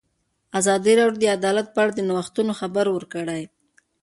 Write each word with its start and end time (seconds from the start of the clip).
ازادي 0.59 0.93
راډیو 0.99 1.19
د 1.21 1.25
عدالت 1.37 1.67
په 1.71 1.79
اړه 1.83 1.91
د 1.95 1.99
نوښتونو 2.09 2.51
خبر 2.59 2.85
ورکړی. 2.91 3.43